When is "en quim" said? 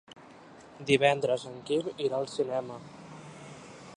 1.51-1.91